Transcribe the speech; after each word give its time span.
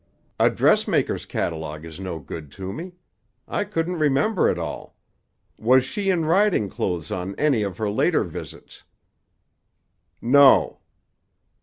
A 0.39 0.49
dressmaker's 0.49 1.27
catalogue 1.27 1.85
is 1.85 1.99
no 1.99 2.17
good 2.17 2.51
to 2.53 2.73
me. 2.73 2.93
I 3.47 3.63
couldn't 3.63 3.97
remember 3.99 4.49
it 4.49 4.57
all. 4.57 4.97
Was 5.59 5.83
she 5.83 6.09
in 6.09 6.25
riding 6.25 6.69
clothes 6.69 7.11
on 7.11 7.35
any 7.35 7.61
of 7.61 7.77
her 7.77 7.87
later 7.91 8.23
visits?" 8.23 8.83
"No." 10.19 10.79